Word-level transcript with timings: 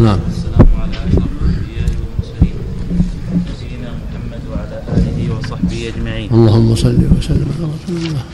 نعم. 0.00 0.18
والسلام 0.26 0.66
على 0.80 0.96
أشرف 1.08 1.28
الأنبياء 1.42 1.90
والمرسلين. 2.00 2.56
سيدنا 3.60 3.90
محمد 4.00 4.42
وعلى 4.52 4.76
آله 4.96 5.18
وصحبه 5.38 5.92
أجمعين. 5.92 6.28
اللهم 6.32 6.74
صل 6.74 7.00
وسلم 7.18 7.48
على 7.56 7.66
رسول 7.76 7.96
الله. 7.96 8.24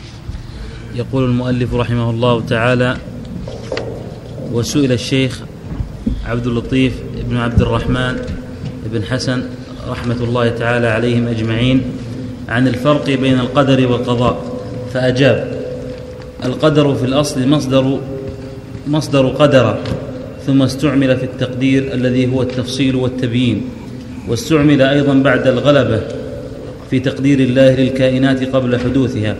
يقول 0.94 1.24
المؤلف 1.24 1.74
رحمه 1.74 2.10
الله 2.10 2.40
تعالى 2.40 2.96
وسئل 4.52 4.92
الشيخ 4.92 5.40
عبد 6.26 6.46
اللطيف 6.46 6.92
بن 7.30 7.36
عبد 7.36 7.60
الرحمن 7.62 8.14
بن 8.92 9.02
حسن 9.02 9.42
رحمة 9.88 10.16
الله 10.20 10.48
تعالى 10.48 10.86
عليهم 10.86 11.28
أجمعين 11.28 11.82
عن 12.48 12.68
الفرق 12.68 13.04
بين 13.04 13.38
القدر 13.40 13.92
والقضاء 13.92 14.36
فأجاب 14.94 15.62
القدر 16.44 16.94
في 16.94 17.04
الأصل 17.04 17.48
مصدر 17.48 17.98
مصدر 18.86 19.28
قدر 19.28 19.78
ثم 20.46 20.62
استعمل 20.62 21.16
في 21.16 21.24
التقدير 21.24 21.94
الذي 21.94 22.32
هو 22.32 22.42
التفصيل 22.42 22.96
والتبيين 22.96 23.62
واستعمل 24.28 24.82
أيضا 24.82 25.14
بعد 25.14 25.46
الغلبة 25.46 26.00
في 26.90 27.00
تقدير 27.00 27.40
الله 27.40 27.74
للكائنات 27.74 28.56
قبل 28.56 28.78
حدوثها. 28.78 29.36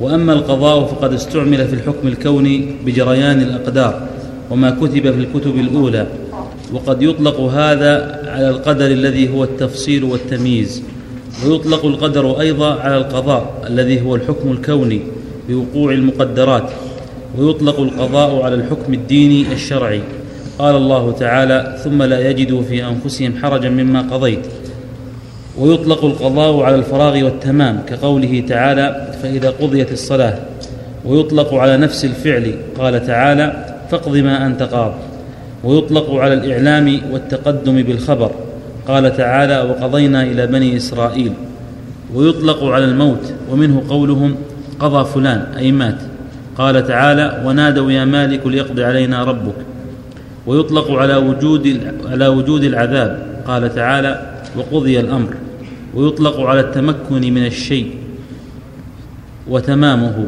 وأما 0.00 0.32
القضاء 0.32 0.86
فقد 0.86 1.12
استعمل 1.12 1.68
في 1.68 1.74
الحكم 1.74 2.08
الكوني 2.08 2.66
بجريان 2.86 3.42
الأقدار 3.42 4.08
وما 4.50 4.70
كتب 4.70 5.02
في 5.02 5.08
الكتب 5.08 5.56
الأولى. 5.56 6.06
وقد 6.72 7.02
يطلق 7.02 7.40
هذا 7.40 8.22
على 8.26 8.50
القدر 8.50 8.86
الذي 8.86 9.28
هو 9.28 9.44
التفصيل 9.44 10.04
والتمييز. 10.04 10.82
ويطلق 11.46 11.86
القدر 11.86 12.40
أيضا 12.40 12.74
على 12.74 12.96
القضاء 12.96 13.64
الذي 13.66 14.00
هو 14.00 14.16
الحكم 14.16 14.52
الكوني 14.52 15.00
بوقوع 15.48 15.92
المقدرات. 15.92 16.70
ويطلق 17.38 17.80
القضاء 17.80 18.42
على 18.42 18.54
الحكم 18.54 18.94
الديني 18.94 19.52
الشرعي. 19.52 20.02
قال 20.58 20.76
الله 20.76 21.12
تعالى 21.12 21.78
ثم 21.84 22.02
لا 22.02 22.30
يجدوا 22.30 22.62
في 22.62 22.84
أنفسهم 22.84 23.34
حرجا 23.42 23.68
مما 23.68 24.00
قضيت. 24.00 24.46
ويطلق 25.58 26.04
القضاء 26.04 26.60
على 26.60 26.74
الفراغ 26.74 27.24
والتمام 27.24 27.82
كقوله 27.88 28.44
تعالى 28.48 29.12
فإذا 29.22 29.50
قضيت 29.50 29.92
الصلاة. 29.92 30.38
ويطلق 31.04 31.54
على 31.54 31.76
نفس 31.76 32.04
الفعل 32.04 32.54
قال 32.78 33.06
تعالى 33.06 33.76
فاقض 33.90 34.16
ما 34.16 34.46
أنت 34.46 34.62
قاض. 34.62 34.94
ويطلق 35.64 36.14
على 36.14 36.34
الإعلام 36.34 37.00
والتقدم 37.12 37.82
بالخبر 37.82 38.30
قال 38.88 39.16
تعالى 39.16 39.60
وقضينا 39.60 40.22
إلى 40.22 40.46
بني 40.46 40.76
إسرائيل. 40.76 41.32
ويطلق 42.14 42.64
على 42.64 42.84
الموت 42.84 43.34
ومنه 43.50 43.82
قولهم 43.88 44.34
قضى 44.80 45.04
فلان 45.04 45.46
أي 45.58 45.72
مات. 45.72 45.98
قال 46.58 46.86
تعالى 46.86 47.42
ونادوا 47.44 47.90
يا 47.90 48.04
مالك 48.04 48.46
ليقضي 48.46 48.84
علينا 48.84 49.24
ربك. 49.24 49.54
ويطلق 50.48 50.90
على 50.90 51.16
وجود 51.16 51.94
على 52.06 52.28
وجود 52.28 52.64
العذاب. 52.64 53.42
قال 53.46 53.74
تعالى 53.74 54.32
وقضي 54.56 55.00
الأمر. 55.00 55.34
ويطلق 55.94 56.40
على 56.40 56.60
التمكن 56.60 57.34
من 57.34 57.46
الشيء 57.46 57.94
وتمامه. 59.48 60.26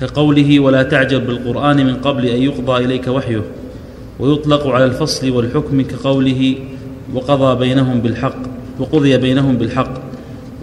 كقوله 0.00 0.60
ولا 0.60 0.82
تعجب 0.82 1.26
بالقرآن 1.26 1.86
من 1.86 1.94
قبل 1.94 2.26
أن 2.26 2.42
يقضى 2.42 2.84
إليك 2.84 3.08
وحيه. 3.08 3.42
ويطلق 4.18 4.66
على 4.66 4.84
الفصل 4.84 5.30
والحكم 5.30 5.82
كقوله 5.82 6.54
وقضى 7.14 7.58
بينهم 7.58 8.00
بالحق 8.00 8.38
وقضي 8.78 9.18
بينهم 9.18 9.56
بالحق. 9.56 9.94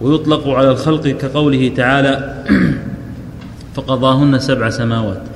ويطلق 0.02 0.48
على 0.48 0.70
الخلق 0.70 1.08
كقوله 1.08 1.72
تعالى 1.76 2.44
فقضاهن 3.74 4.38
سبع 4.38 4.70
سماوات. 4.70 5.35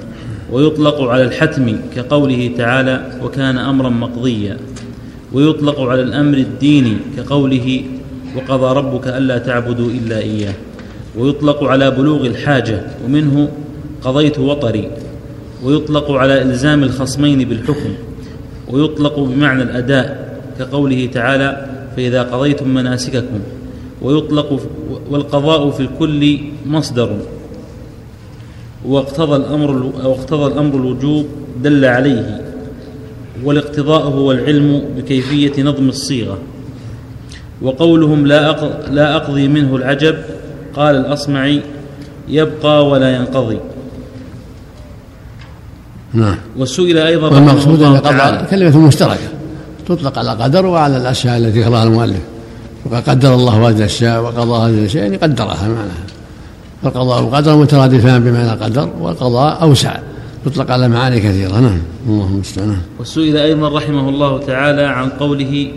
ويطلق 0.52 1.00
على 1.00 1.22
الحتم 1.22 1.76
كقوله 1.96 2.50
تعالى 2.56 3.12
وكان 3.24 3.58
أمرا 3.58 3.88
مقضيا. 3.88 4.56
ويطلق 5.32 5.80
على 5.80 6.02
الأمر 6.02 6.38
الديني 6.38 6.96
كقوله 7.16 7.82
وقضى 8.36 8.76
ربك 8.76 9.06
ألا 9.06 9.38
تعبدوا 9.38 9.90
إلا 9.90 10.18
إياه. 10.18 10.54
ويطلق 11.18 11.64
على 11.64 11.90
بلوغ 11.90 12.26
الحاجة 12.26 12.82
ومنه 13.04 13.48
قضيت 14.02 14.38
وطري. 14.38 14.90
ويطلق 15.64 16.10
على 16.10 16.42
إلزام 16.42 16.82
الخصمين 16.82 17.48
بالحكم. 17.48 17.94
ويطلق 18.68 19.18
بمعنى 19.18 19.62
الأداء 19.62 20.38
كقوله 20.58 21.06
تعالى 21.06 21.66
فإذا 21.96 22.22
قضيتم 22.22 22.68
مناسككم. 22.68 23.40
ويطلق 24.02 24.60
والقضاء 25.10 25.70
في 25.70 25.80
الكل 25.80 26.38
مصدر. 26.66 27.16
واقتضى 28.84 29.36
الأمر 29.36 29.92
واقتضى 30.04 30.52
الأمر 30.52 30.74
الوجوب 30.74 31.26
دل 31.62 31.84
عليه 31.84 32.40
والاقتضاء 33.44 34.02
هو 34.02 34.32
العلم 34.32 34.82
بكيفية 34.96 35.62
نظم 35.62 35.88
الصيغة. 35.88 36.38
وقولهم 37.62 38.26
لا 38.26 38.50
لا 38.90 39.16
أقضي 39.16 39.48
منه 39.48 39.76
العجب 39.76 40.16
قال 40.76 40.96
الأصمعي 40.96 41.62
يبقى 42.28 42.88
ولا 42.88 43.16
ينقضي. 43.16 43.58
نعم. 46.12 46.36
وسئل 46.56 46.98
أيضا 46.98 47.28
والمقصود 47.28 47.82
أن 47.82 47.92
القضاء 47.92 48.46
كلمة 48.50 48.78
مشتركة 48.78 49.28
تطلق 49.88 50.18
على 50.18 50.32
القدر 50.32 50.66
وعلى 50.66 50.96
الأشياء 50.96 51.38
التي 51.38 51.60
ذكرها 51.60 51.84
المؤلف. 51.84 52.20
وقد 52.84 53.10
قدر 53.10 53.34
الله 53.34 53.68
هذه 53.68 53.76
الأشياء 53.76 54.22
وقضى 54.22 54.70
هذه 54.70 54.78
الأشياء 54.78 55.04
يعني 55.04 55.16
قدرها 55.16 55.68
معناها. 55.68 56.09
فالقضاء 56.82 57.22
والقدر 57.22 57.56
مترادفان 57.56 58.24
بمعنى 58.24 58.52
القدر 58.52 58.90
والقضاء 59.00 59.62
أوسع 59.62 59.98
يطلق 60.46 60.70
على 60.70 60.88
معاني 60.88 61.20
كثيرة. 61.20 61.60
نعم. 61.60 61.78
اللهم 62.06 62.34
المستعان 62.34 62.76
وسئل 63.00 63.36
أيضا 63.36 63.68
رحمه 63.68 64.08
الله 64.08 64.38
تعالى 64.38 64.82
عن 64.82 65.08
قوله 65.08 65.70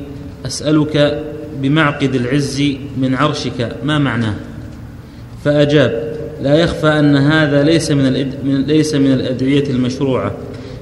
أسألك 0.45 1.23
بمعقد 1.61 2.15
العز 2.15 2.63
من 2.97 3.15
عرشك. 3.15 3.75
ما 3.83 3.97
معناه؟ 3.97 4.33
فأجاب 5.43 6.13
لا 6.41 6.55
يخفى 6.55 6.87
أن 6.87 7.15
هذا 7.15 7.63
ليس 7.63 7.91
من, 7.91 8.31
من 8.43 8.61
ليس 8.61 8.95
من 8.95 9.13
الأدعية 9.13 9.69
المشروعة 9.69 10.31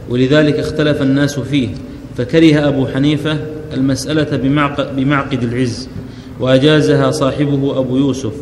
ولذلك 0.10 0.60
اختلف 0.60 1.02
الناس 1.02 1.40
فيه. 1.40 1.70
فكره 2.18 2.68
أبو 2.68 2.88
حنيفة 2.88 3.38
المسألة 3.74 4.38
بمعقد, 4.38 4.96
بمعقد 4.96 5.44
العز 5.44 5.90
وأجازها 6.40 7.12
صاحبه 7.12 7.80
أبو 7.80 7.98
يوسف. 7.98 8.34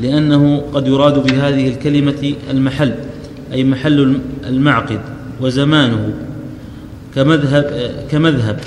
لأنه 0.00 0.62
قد 0.74 0.88
يراد 0.88 1.26
بهذه 1.26 1.68
الكلمة 1.68 2.34
المحل 2.50 2.94
أي 3.52 3.64
محل 3.64 4.20
المعقد 4.46 5.00
وزمانه 5.40 6.14
كمذهب 7.14 7.90
كمذهب. 8.10 8.60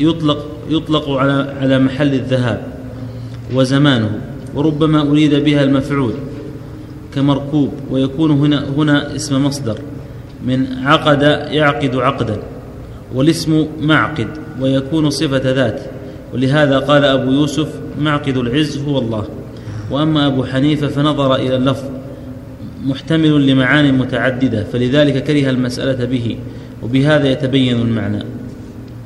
يطلق 0.00 0.46
يطلق 0.70 1.10
على 1.10 1.54
على 1.60 1.78
محل 1.78 2.14
الذهاب 2.14 2.62
وزمانه 3.54 4.20
وربما 4.54 5.02
أريد 5.02 5.34
بها 5.34 5.64
المفعول 5.64 6.12
كمركوب 7.14 7.72
ويكون 7.90 8.30
هنا 8.30 8.64
هنا 8.76 9.16
اسم 9.16 9.44
مصدر 9.46 9.78
من 10.46 10.66
عقد 10.82 11.22
يعقد 11.50 11.96
عقدا 11.96 12.42
والاسم 13.14 13.66
معقد 13.80 14.28
ويكون 14.60 15.10
صفة 15.10 15.50
ذات. 15.50 15.80
ولهذا 16.34 16.78
قال 16.78 17.04
أبو 17.04 17.30
يوسف 17.32 17.68
معقد 18.00 18.36
العز 18.36 18.78
هو 18.78 18.98
الله. 18.98 19.24
وأما 19.90 20.26
أبو 20.26 20.44
حنيفة 20.44 20.88
فنظر 20.88 21.34
إلى 21.34 21.56
اللفظ 21.56 21.84
محتمل 22.84 23.46
لمعان 23.46 23.98
متعددة 23.98 24.64
فلذلك 24.72 25.24
كره 25.24 25.50
المسألة 25.50 26.04
به 26.04 26.36
وبهذا 26.82 27.28
يتبين 27.28 27.80
المعنى. 27.80 28.24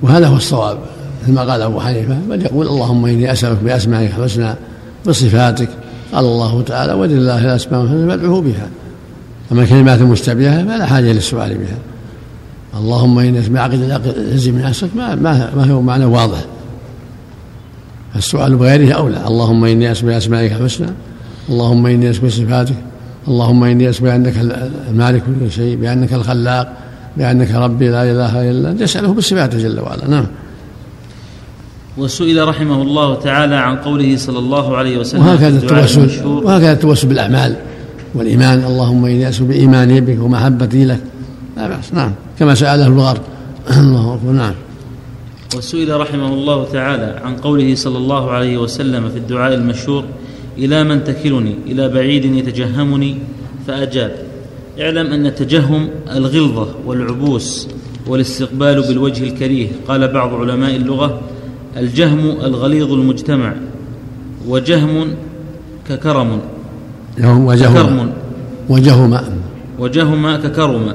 وهذا 0.03 0.27
هو 0.27 0.37
الصواب 0.37 0.79
مثل 1.23 1.33
ما 1.33 1.41
قال 1.43 1.63
أبو 1.63 1.81
حنيفة 1.81 2.19
بل 2.29 2.43
يقول 2.43 2.67
اللهم 2.67 3.07
إني 3.07 3.33
أسألك 3.33 3.59
بأسمائك 3.65 4.11
الحسنى 4.11 4.55
بصفاتك 5.07 5.69
قال 6.13 6.25
الله 6.25 6.63
تعالى 6.63 6.93
ولله 6.93 7.45
الأسماء 7.45 7.83
الحسنى 7.83 8.09
فادعوه 8.09 8.41
بها. 8.41 8.69
أما 9.53 9.63
الكلمات 9.63 10.01
المشتبهة 10.01 10.65
فلا 10.65 10.87
حاجة 10.87 11.13
للسؤال 11.13 11.55
بها. 11.55 11.79
اللهم 12.81 13.19
إني 13.19 13.41
أسمع 13.41 13.61
عقد 13.61 14.01
من 14.47 14.63
عسك 14.65 14.89
ما, 14.97 15.15
ما, 15.15 15.51
ما 15.57 15.65
هو 15.65 15.83
معنى 15.83 16.05
واضح. 16.05 16.45
السؤال 18.17 18.57
بغيره 18.57 18.93
أولى. 18.93 19.27
اللهم 19.27 19.65
إني 19.65 19.93
أسمع 19.93 20.17
أسمائك 20.17 20.53
الحسنى 20.53 20.91
اللهم 21.49 21.87
إني 21.87 22.11
أسمع 22.11 22.29
صفاتك 22.29 22.77
اللهم 23.29 23.65
إني 23.65 23.91
أسمع 23.91 24.17
أنك 24.17 24.35
المالك 24.91 25.23
كل 25.23 25.51
شيء 25.51 25.77
بأنك 25.77 26.13
الخلاق 26.13 26.73
بأنك 27.17 27.51
ربي 27.51 27.89
لا 27.89 28.03
إله 28.03 28.51
إلا 28.51 28.71
أنت 28.71 28.81
يسأله 28.81 29.15
بصفاته 29.15 29.59
جل 29.59 29.81
وعلا. 29.81 30.09
نعم. 30.09 30.27
وسئل 31.99 32.49
رحمه 32.49 32.83
الله 32.83 33.15
تعالى 33.15 33.55
عن 33.55 33.77
قوله 33.77 34.17
صلى 34.17 34.39
الله 34.39 34.77
عليه 34.77 34.99
وسلم 34.99 35.21
وهكذا 35.21 35.59
التوسل 35.59 36.27
وهكذا 36.27 36.73
التوسل 36.73 37.09
بالأعمال 37.09 37.57
والإيمان. 38.15 38.65
اللهم 38.65 39.05
إني 39.05 39.29
أسأل 39.29 39.45
بإيماني 39.45 40.01
بك 40.01 40.19
ومحبتي 40.21 40.85
لك. 40.85 41.01
لا 41.57 41.69
بأس. 41.69 41.93
نعم. 41.95 42.13
كما 42.39 42.55
سأل 42.55 42.81
أهل 42.81 42.93
الغار. 42.93 43.21
الله 43.77 44.15
أكبر. 44.15 44.33
نعم. 44.33 44.55
وسئل 45.57 46.01
رحمه 46.01 46.35
الله 46.35 46.65
تعالى 46.65 47.21
عن 47.25 47.37
قوله 47.37 47.75
صلى 47.75 47.99
الله 47.99 48.31
عليه 48.31 48.59
وسلم 48.59 49.09
في 49.09 49.19
الدعاء 49.19 49.55
المشهور 49.55 50.05
إلى 50.59 50.85
من 50.85 51.05
تكلني 51.05 51.55
إلى 51.67 51.89
بعيد 51.89 52.25
يتجهمني 52.25 53.17
فأجاب 53.67 54.17
اعلم 54.81 55.13
أن 55.13 55.27
التجهم 55.27 55.89
الغلظة 56.11 56.69
والعبوس 56.87 57.69
والاستقبال 58.07 58.83
بالوجه 58.83 59.25
الكريه. 59.25 59.69
قال 59.89 60.13
بعض 60.13 60.35
علماء 60.35 60.77
اللغة 60.77 61.21
الجهم 61.77 62.31
الغليظ 62.31 62.93
المجتمع 62.93 63.55
وجهم 64.49 65.15
ككرم. 65.89 66.41
وجهم 67.19 68.13
وجهم 68.69 69.31
وجهم 69.79 70.37
ككرم 70.37 70.95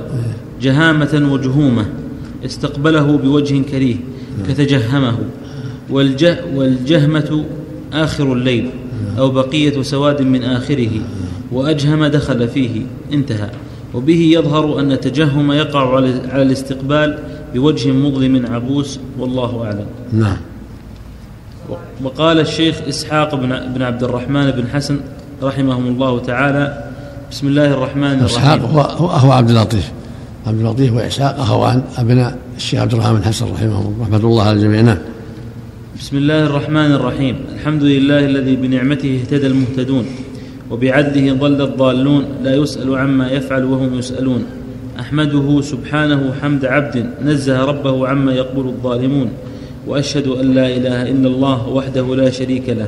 جهامة 0.62 1.30
وجهومة 1.32 1.86
استقبله 2.46 3.18
بوجه 3.18 3.62
كريه. 3.72 3.96
كتجهمه 4.48 5.18
والجه 5.90 6.38
والجهمة 6.56 7.46
آخر 7.94 8.34
الليل 8.34 8.70
أو 9.20 9.30
بقية 9.30 9.82
سواد 9.82 10.22
من 10.22 10.44
آخره 10.44 10.92
وأجهم 11.52 12.06
دخل 12.06 12.48
فيه 12.48 12.82
انتهى. 13.14 13.50
وبه 13.94 14.20
يظهر 14.20 14.80
أن 14.80 14.92
التجهم 14.92 15.52
يقع 15.52 15.96
على 15.96 16.42
الاستقبال 16.42 17.20
بوجه 17.54 17.92
مظلم 17.92 18.46
عبوس 18.46 19.00
والله 19.20 19.66
أعلم. 19.66 19.86
نعم. 20.14 20.38
وقال 22.04 22.40
الشيخ 22.40 22.82
إسحاق 22.90 23.36
بن 23.76 23.82
عبد 23.82 24.04
الرحمن 24.04 24.52
بن 24.52 24.68
حسن 24.68 25.00
رحمهم 25.44 25.88
الله 25.88 26.20
تعالى 26.20 26.90
بسم 27.32 27.48
الله 27.48 27.74
الرحمن 27.74 28.04
الرحيم. 28.04 28.26
إسحاق 28.26 28.60
هو, 28.60 28.82
هو 29.06 29.32
عبد 29.32 29.50
اللطيف. 29.50 29.92
عبد 30.48 30.60
اللطيف 30.60 30.94
وإسحاق 30.94 31.40
أخوان 31.40 31.84
أبناء 31.98 32.38
الشيخ 32.60 32.80
عبد 32.80 32.94
الرحمن 32.94 33.20
بن 33.20 33.24
حسن 33.24 33.46
رحمه 33.46 33.80
الله. 33.82 33.94
رحمة 34.02 34.18
الله 34.18 34.44
على 34.44 34.58
الجميع. 34.58 34.82
نعم. 34.82 34.98
بسم 36.00 36.18
الله 36.18 36.44
الرحمن 36.44 36.92
الرحيم. 36.92 37.36
الحمد 37.56 37.84
لله 37.84 38.26
الذي 38.26 38.56
بنعمته 38.56 39.20
اهتدى 39.22 39.48
المهتدون 39.48 40.06
وبعدله 40.72 41.34
ضل 41.34 41.62
الضالون. 41.62 42.26
لا 42.44 42.56
يسأل 42.56 42.96
عما 42.96 43.32
يفعل 43.32 43.64
وهم 43.64 44.00
يسألون. 44.00 44.44
أحمده 45.00 45.62
سبحانه 45.62 46.34
حمد 46.42 46.66
عبد 46.66 47.10
نزه 47.24 47.66
ربه 47.66 48.08
عما 48.08 48.34
يقول 48.34 48.68
الظالمون. 48.68 49.30
وأشهد 49.88 50.28
أن 50.28 50.54
لا 50.54 50.68
إله 50.68 51.02
إلا 51.12 51.28
الله 51.28 51.68
وحده 51.70 52.16
لا 52.16 52.30
شريك 52.30 52.70
له. 52.70 52.88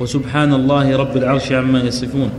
وسبحان 0.00 0.54
الله 0.54 0.96
رب 0.96 1.16
العرش 1.16 1.52
عما 1.52 1.82
يصفون. 1.82 2.30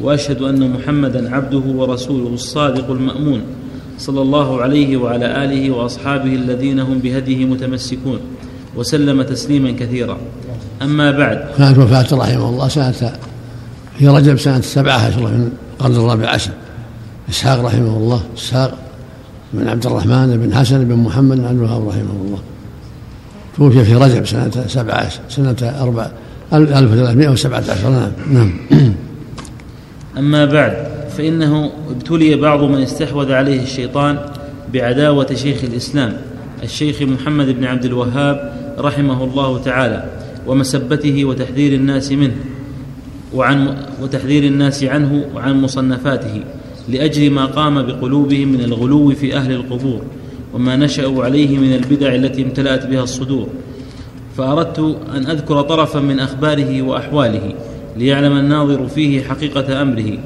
وأشهد 0.00 0.42
أن 0.42 0.70
محمدا 0.70 1.34
عبده 1.34 1.64
ورسوله 1.76 2.34
الصادق 2.34 2.90
المأمون. 2.90 3.40
صلى 3.98 4.22
الله 4.22 4.62
عليه 4.62 4.96
وعلى 4.96 5.44
آله 5.44 5.70
وأصحابه 5.70 6.34
الذين 6.34 6.80
هم 6.80 6.98
بهديه 6.98 7.44
متمسكون 7.44 8.20
وسلم 8.76 9.22
تسليما 9.22 9.70
كثيرا. 9.70 10.18
أما 10.82 11.10
بعد. 11.10 11.48
كانت 11.58 11.78
وفاته 11.78 12.16
رحمه 12.16 12.48
الله. 12.48 12.68
سنة 12.68 13.12
في 13.98 14.08
رجب 14.08 14.38
سنة 14.38 14.60
سبعة 14.60 15.06
عشر 15.06 15.20
من 15.20 15.50
القرن 15.80 15.96
الرابع 15.96 16.28
عشر. 16.28 16.50
إسحاق 17.28 17.64
رحمه 17.64 17.96
الله. 17.96 18.22
إسحاق 18.36 18.78
بن 19.52 19.68
عبد 19.68 19.86
الرحمن 19.86 20.36
بن 20.36 20.54
حسن 20.54 20.84
بن 20.84 20.94
محمد 20.94 21.36
بن 21.36 21.44
عبد 21.44 21.58
الوهاب 21.58 21.88
رحمه 21.88 22.16
الله. 22.24 22.38
توفي 23.56 23.84
في 23.84 23.94
رجب 23.94 24.26
سنة 24.26 24.64
سبعة 24.66 24.94
عشر. 24.94 25.20
سنة 25.28 25.56
أربع 25.80 26.10
1317 26.52 27.90
نعم 27.90 28.10
نعم. 28.30 28.52
أما 30.18 30.44
بعد. 30.44 30.87
فإنه 31.18 31.70
ابتلي 31.90 32.36
بعض 32.36 32.62
من 32.62 32.82
استحوذ 32.82 33.32
عليه 33.32 33.62
الشيطان 33.62 34.18
بعداوة 34.72 35.34
شيخ 35.34 35.64
الإسلام 35.64 36.16
الشيخ 36.62 37.02
محمد 37.02 37.46
بن 37.46 37.64
عبد 37.64 37.84
الوهاب 37.84 38.52
رحمه 38.78 39.24
الله 39.24 39.58
تعالى 39.58 40.04
ومسبته 40.46 41.24
وتحذير 41.24 41.72
الناس 41.72 42.12
منه 42.12 42.36
وعن 43.34 43.76
وتحذير 44.02 44.44
الناس 44.44 44.84
عنه 44.84 45.24
وعن 45.34 45.60
مصنفاته 45.62 46.42
لأجل 46.88 47.30
ما 47.30 47.46
قام 47.46 47.82
بقلوبهم 47.82 48.48
من 48.48 48.60
الغلو 48.60 49.10
في 49.10 49.36
أهل 49.36 49.52
القبور 49.52 50.02
وما 50.54 50.76
نشأوا 50.76 51.24
عليه 51.24 51.58
من 51.58 51.74
البدع 51.74 52.14
التي 52.14 52.42
امتلأت 52.42 52.86
بها 52.86 53.02
الصدور. 53.02 53.48
فأردت 54.36 54.96
أن 55.14 55.26
أذكر 55.26 55.62
طرفا 55.62 56.00
من 56.00 56.20
أخباره 56.20 56.82
وأحواله 56.82 57.54
ليعلم 57.96 58.36
الناظر 58.36 58.88
فيه 58.88 59.22
حقيقة 59.22 59.82
أمره 59.82 60.18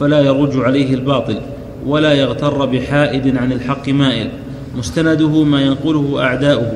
فلا 0.00 0.20
يرج 0.20 0.56
عليه 0.56 0.94
الباطل 0.94 1.40
ولا 1.86 2.12
يغتر 2.12 2.64
بحائد 2.64 3.36
عن 3.36 3.52
الحق 3.52 3.88
مائل. 3.88 4.28
مستنده 4.78 5.44
ما 5.44 5.62
ينقله 5.62 6.22
أعداؤه 6.22 6.72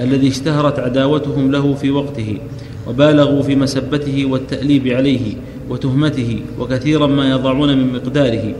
الذي 0.00 0.28
اشتهرت 0.28 0.78
عداوتهم 0.78 1.50
له 1.50 1.74
في 1.74 1.90
وقته 1.90 2.38
وبالغوا 2.88 3.42
في 3.42 3.56
مسبته 3.56 4.26
والتأليب 4.26 4.88
عليه 4.88 5.32
وتهمته 5.70 6.40
وكثيرا 6.60 7.06
ما 7.06 7.30
يضعون 7.30 7.78
من 7.78 7.92
مقداره 7.92 8.54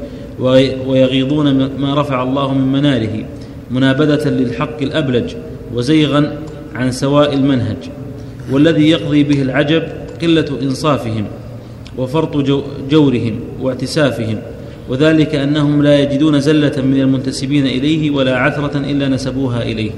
ويغيضون 0.86 1.52
ما 1.78 2.00
رفع 2.00 2.22
الله 2.22 2.54
من 2.54 2.72
مناره 2.72 3.24
منابذة 3.70 4.28
للحق 4.28 4.82
الأبلج 4.82 5.34
وزيغا 5.74 6.38
عن 6.74 6.90
سواء 6.90 7.34
المنهج. 7.34 7.76
والذي 8.50 8.90
يقضي 8.90 9.22
به 9.24 9.42
العجب 9.42 9.82
قلة 10.22 10.46
إنصافهم. 10.62 11.24
وفرط 11.98 12.36
جورهم 12.90 13.40
واعتسافهم 13.60 14.38
وذلك 14.88 15.34
أنهم 15.34 15.82
لا 15.82 15.98
يجدون 15.98 16.40
زلة 16.40 16.82
من 16.82 17.00
المنتسبين 17.00 17.66
إليه 17.66 18.10
ولا 18.10 18.38
عثرة 18.38 18.78
إلا 18.78 19.08
نسبوها 19.08 19.62
إليه 19.62 19.90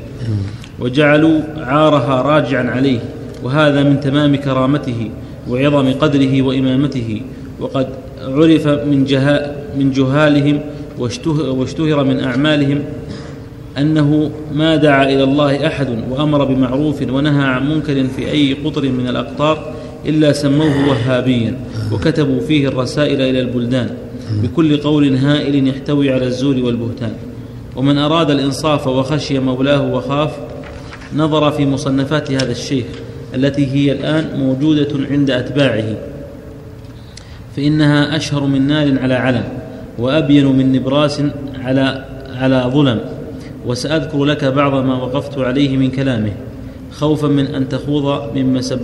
وجعلوا 0.81 1.41
عارها 1.57 2.23
راجعا 2.23 2.71
عليه 2.71 2.99
وهذا 3.43 3.83
من 3.83 4.01
تمام 4.01 4.37
كرامته 4.37 5.11
وعظم 5.51 5.93
قدره 5.93 6.43
وإمامته 6.43 7.21
وقد 7.61 7.87
عرف 8.23 8.67
من, 8.69 8.99
من 9.79 9.91
جهالهم 9.91 10.61
واشتهر 11.39 12.05
من 12.05 12.21
أعمالهم 12.21 12.83
أنه 13.79 14.31
ما 14.55 14.77
دعا 14.77 15.05
إلى 15.05 15.23
الله 15.23 15.67
أحد 15.67 15.89
وأمر 16.11 16.45
بمعروف 16.45 17.03
ونهى 17.03 17.45
عن 17.45 17.69
منكر 17.69 18.05
في 18.17 18.31
أي 18.31 18.53
قطر 18.53 18.83
من 18.83 19.09
الأقطار 19.09 19.75
إلا 20.07 20.33
سموه 20.33 20.89
وهابيا. 20.89 21.55
وكتبوا 21.93 22.41
فيه 22.41 22.69
الرسائل 22.69 23.21
إلى 23.21 23.41
البلدان 23.41 23.91
بكل 24.43 24.77
قول 24.77 25.17
هائل 25.17 25.69
يحتوي 25.69 26.13
على 26.13 26.27
الزور 26.27 26.57
والبهتان. 26.57 27.13
ومن 27.77 27.99
أراد 27.99 28.31
الإنصاف 28.31 28.87
وخشي 28.87 29.39
مولاه 29.39 29.95
وخاف 29.95 30.31
نظر 31.17 31.51
في 31.51 31.67
مصنفات 31.67 32.33
هذا 32.33 32.51
الشيخ 32.51 32.85
التي 33.35 33.67
هي 33.67 33.93
الآن 33.93 34.41
موجودة 34.41 34.89
عند 35.11 35.31
أتباعه. 35.31 35.97
فإنها 37.57 38.17
أشهر 38.17 38.47
من 38.47 38.67
نار 38.67 38.99
على 38.99 39.15
علم 39.15 39.45
وأبين 39.99 40.47
من 40.47 40.73
نبراس 40.73 41.23
على 41.59 42.05
على 42.35 42.71
ظلم. 42.75 43.01
وسأذكر 43.67 44.25
لك 44.25 44.45
بعض 44.45 44.85
ما 44.85 44.95
وقفت 44.95 45.39
عليه 45.39 45.77
من 45.77 45.91
كلامه. 45.91 46.33
خوفا 46.93 47.29
من 47.29 47.47
أن 47.47 47.69
تخوض 47.69 48.35
من 48.35 48.55
مسب 48.55 48.81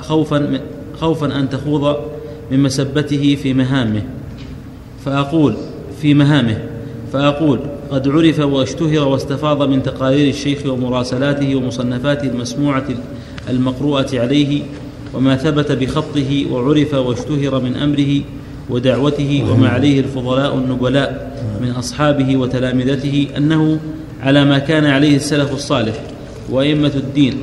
خوفا 0.00 0.38
من 0.38 0.60
خوفا 1.00 1.26
أن 1.26 1.48
تخوض 1.48 1.96
من 2.50 2.62
مسبته 2.62 3.38
في 3.42 3.54
مهامه 3.54 4.02
فأقول 5.04 5.54
في 6.02 6.14
مهامه 6.14 6.58
فأقول 7.12 7.60
قد 7.90 8.08
عرف 8.08 8.38
واشتهر 8.38 9.08
واستفاض 9.08 9.62
من 9.62 9.82
تقارير 9.82 10.28
الشيخ 10.28 10.66
ومراسلاته 10.66 11.56
ومصنفاته 11.56 12.28
المسموعة 12.28 12.84
المقروءة 13.50 14.20
عليه 14.20 14.62
وما 15.14 15.36
ثبت 15.36 15.72
بخطه 15.72 16.46
وعرف 16.52 16.94
واشتهر 16.94 17.60
من 17.60 17.76
أمره 17.76 18.20
ودعوته 18.70 19.44
وما 19.50 19.68
عليه 19.68 20.00
الفضلاء 20.00 20.54
النبلاء 20.54 21.34
من 21.62 21.70
أصحابه 21.70 22.36
وتلامذته 22.36 23.28
أنه 23.36 23.80
على 24.22 24.44
ما 24.44 24.58
كان 24.58 24.84
عليه 24.84 25.16
السلف 25.16 25.52
الصالح 25.52 25.94
وأئمة 26.50 26.92
الدين 26.94 27.34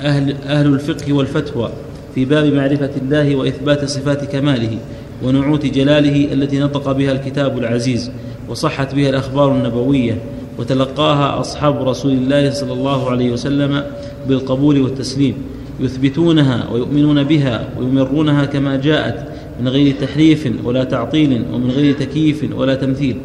أهل, 0.00 0.36
أهل 0.46 0.66
الفقه 0.66 1.12
والفتوى 1.12 1.70
في 2.14 2.24
باب 2.24 2.52
معرفة 2.52 2.90
الله 3.02 3.36
وإثبات 3.36 3.84
صفات 3.84 4.24
كماله 4.24 4.78
ونعوت 5.24 5.66
جلاله 5.66 6.32
التي 6.32 6.58
نطق 6.58 6.92
بها 6.92 7.12
الكتاب 7.12 7.58
العزيز 7.58 8.10
وصحت 8.48 8.94
بها 8.94 9.10
الأخبار 9.10 9.52
النبوية 9.52 10.18
وتلقاها 10.58 11.40
أصحاب 11.40 11.88
رسول 11.88 12.12
الله 12.12 12.50
صلى 12.50 12.72
الله 12.72 13.10
عليه 13.10 13.30
وسلم 13.30 13.82
بالقبول 14.28 14.80
والتسليم 14.80 15.34
يثبتونها 15.80 16.68
ويؤمنون 16.72 17.22
بها 17.24 17.68
ويمرونها 17.78 18.44
كما 18.44 18.76
جاءت 18.76 19.28
من 19.60 19.68
غير 19.68 19.94
تحريف 20.00 20.48
ولا 20.64 20.84
تعطيل 20.84 21.42
ومن 21.52 21.70
غير 21.70 21.94
تكييف 21.94 22.44
ولا 22.56 22.74
تمثيل. 22.74 23.16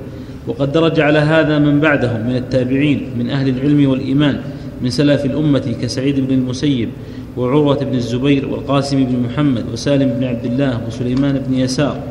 وقد 0.48 0.72
درج 0.72 1.00
على 1.00 1.20
هذا 1.20 1.60
من 1.60 1.80
بعدهم 1.80 2.28
من 2.28 2.36
التابعين 2.36 3.10
من 3.20 3.30
أهل 3.30 3.50
العلم 3.50 3.90
والإيمان 3.90 4.42
من 4.82 4.90
سلف 4.90 5.26
الأمة 5.26 5.76
كسعيد 5.82 6.20
بن 6.20 6.34
المسيب 6.34 6.90
وعروة 7.38 7.84
بن 7.84 7.96
الزبير 7.96 8.48
والقاسم 8.48 9.06
بن 9.06 9.20
محمد 9.20 9.66
وسالم 9.74 10.10
بن 10.10 10.24
عبد 10.24 10.46
الله 10.46 10.82
وسليمان 10.88 11.42
بن 11.48 11.54
يسار 11.54 12.04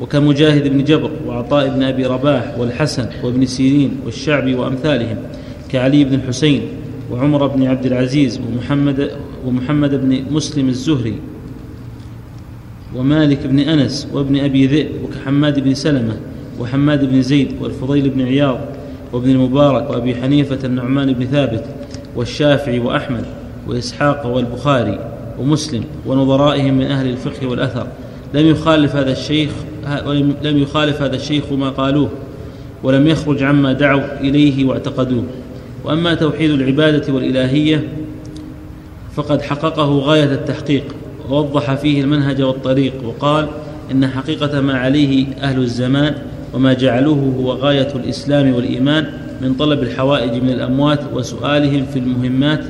وكمجاهد 0.00 0.68
بن 0.68 0.84
جبر 0.84 1.10
وعطاء 1.26 1.68
بن 1.68 1.82
أبي 1.82 2.06
رباح 2.06 2.58
والحسن 2.58 3.06
وابن 3.24 3.46
سيرين 3.46 3.90
والشعبي 4.04 4.54
وأمثالهم 4.54 5.16
كعلي 5.68 6.04
بن 6.04 6.14
الحسين 6.14 6.62
وعمر 7.12 7.46
بن 7.46 7.66
عبد 7.66 7.86
العزيز 7.86 8.40
ومحمد 8.40 9.10
ومحمد 9.46 9.90
بن 9.90 10.34
مسلم 10.34 10.68
الزهري 10.68 11.18
ومالك 12.96 13.46
بن 13.46 13.58
أنس 13.58 14.08
وابن 14.12 14.38
أبي 14.38 14.66
ذئب 14.66 14.90
وكحماد 15.04 15.60
بن 15.60 15.74
سلمة 15.74 16.16
وحماد 16.60 17.04
بن 17.04 17.22
زيد 17.22 17.48
والفضيل 17.60 18.10
بن 18.10 18.22
عياض 18.22 18.60
وابن 19.12 19.30
المبارك 19.30 19.90
وأبي 19.90 20.14
حنيفة 20.14 20.58
النعمان 20.64 21.12
بن 21.12 21.26
ثابت 21.26 21.64
والشافعي 22.16 22.78
وأحمد 22.78 23.24
وإسحاق 23.66 24.26
والبخاري 24.26 24.98
ومسلم 25.38 25.84
ونظرائهم 26.06 26.74
من 26.74 26.86
أهل 26.86 27.10
الفقه 27.10 27.46
والأثر. 27.46 27.86
لم 28.34 28.46
يخالف 28.46 28.96
هذا 28.96 29.12
الشيخ 29.12 29.50
لم 30.42 30.58
يخالف 30.58 31.02
هذا 31.02 31.16
الشيخ 31.16 31.52
ما 31.52 31.70
قالوه 31.70 32.10
ولم 32.82 33.06
يخرج 33.06 33.42
عما 33.42 33.72
دعوا 33.72 34.20
إليه 34.20 34.64
واعتقدوه. 34.64 35.24
وأما 35.84 36.14
توحيد 36.14 36.50
العبادة 36.50 37.12
والإلهية 37.12 37.88
فقد 39.14 39.42
حققه 39.42 39.98
غاية 39.98 40.32
التحقيق 40.32 40.84
ووضح 41.30 41.74
فيه 41.74 42.00
المنهج 42.02 42.42
والطريق 42.42 42.92
وقال 43.04 43.48
إن 43.90 44.06
حقيقة 44.06 44.60
ما 44.60 44.78
عليه 44.78 45.26
أهل 45.42 45.58
الزمان 45.58 46.14
وما 46.54 46.72
جعلوه 46.72 47.34
هو 47.40 47.52
غاية 47.52 47.88
الإسلام 47.94 48.54
والإيمان 48.54 49.12
من 49.42 49.54
طلب 49.54 49.82
الحوائج 49.82 50.42
من 50.42 50.50
الأموات 50.50 51.00
وسؤالهم 51.14 51.86
في 51.92 51.98
المهمات 51.98 52.64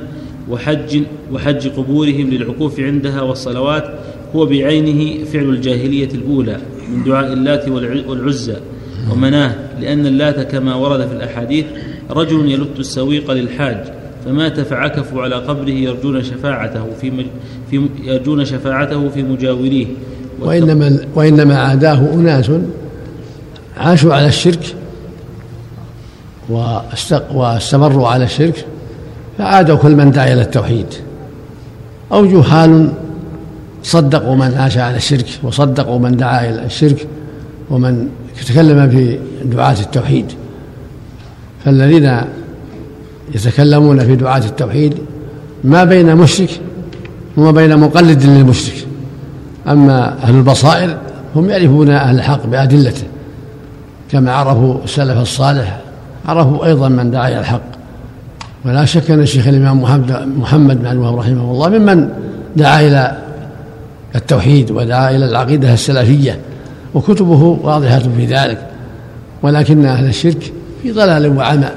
وحج 0.49 1.01
وحج 1.33 1.67
قبورهم 1.67 2.29
للعكوف 2.29 2.79
عندها 2.79 3.21
والصلوات 3.21 3.83
هو 4.35 4.45
بعينه 4.45 5.25
فعل 5.25 5.43
الجاهلية 5.43 6.09
الأولى 6.13 6.57
من 6.91 7.03
دعاء 7.03 7.33
اللات 7.33 7.67
والعزى 8.07 8.55
ومناه 9.11 9.55
لأن 9.81 10.05
اللات 10.05 10.51
كما 10.51 10.75
ورد 10.75 11.07
في 11.07 11.13
الأحاديث 11.13 11.65
رجل 12.09 12.51
يلت 12.51 12.79
السويق 12.79 13.31
للحاج 13.31 13.77
فمات 14.25 14.59
فعكفوا 14.59 15.21
على 15.21 15.35
قبره 15.35 15.69
يرجون 15.69 16.23
شفاعته 16.23 16.85
في, 17.01 17.11
في 17.71 17.89
يرجون 18.03 18.45
شفاعته 18.45 19.09
في 19.09 19.23
مجاوريه. 19.23 19.85
وإنما 20.41 20.99
وإنما 21.15 21.55
عاداه 21.55 22.13
أناس 22.13 22.51
عاشوا 23.77 24.13
على 24.13 24.27
الشرك 24.27 24.75
واستمروا 26.49 28.07
على 28.07 28.23
الشرك 28.23 28.65
فعادوا 29.37 29.77
كل 29.77 29.95
من 29.95 30.11
دعا 30.11 30.33
إلى 30.33 30.41
التوحيد. 30.41 30.85
أو 32.11 32.25
جهال 32.25 32.91
صدقوا 33.83 34.35
من 34.35 34.53
عاش 34.53 34.77
على 34.77 34.97
الشرك 34.97 35.25
وصدقوا 35.43 35.99
من 35.99 36.17
دعا 36.17 36.49
إلى 36.49 36.65
الشرك 36.65 37.07
ومن 37.69 38.09
تكلم 38.47 38.89
في 38.89 39.19
دعاة 39.45 39.79
التوحيد. 39.79 40.25
فالذين 41.65 42.21
يتكلمون 43.35 43.99
في 43.99 44.15
دعاة 44.15 44.45
التوحيد 44.45 44.97
ما 45.63 45.83
بين 45.83 46.15
مشرك 46.15 46.49
وما 47.37 47.51
بين 47.51 47.77
مقلد 47.77 48.23
للمشرك. 48.23 48.87
أما 49.67 50.23
أهل 50.23 50.35
البصائر 50.35 50.97
هم 51.35 51.49
يعرفون 51.49 51.89
أهل 51.89 52.15
الحق 52.15 52.45
بأدلته 52.45 53.03
كما 54.11 54.31
عرفوا 54.31 54.83
السلف 54.83 55.17
الصالح 55.17 55.81
عرفوا 56.29 56.65
أيضا 56.65 56.89
من 56.89 57.11
دعا 57.11 57.27
إلى 57.27 57.39
الحق. 57.39 57.61
ولا 58.65 58.85
شك 58.85 59.11
أن 59.11 59.19
الشيخ 59.19 59.47
الإمام 59.47 59.81
محمد 60.39 60.79
بن 60.79 60.87
عبد 60.87 61.17
رحمه 61.19 61.51
الله 61.51 61.69
ممن 61.69 62.09
دعا 62.55 62.81
إلى 62.81 63.17
التوحيد 64.15 64.71
ودعا 64.71 65.11
إلى 65.11 65.25
العقيدة 65.25 65.73
السلفية 65.73 66.39
وكتبه 66.93 67.57
واضحة 67.63 67.99
في 67.99 68.25
ذلك. 68.25 68.65
ولكن 69.43 69.85
أهل 69.85 70.07
الشرك 70.07 70.53
في 70.81 70.91
ضلال 70.91 71.37
وعمى 71.37 71.69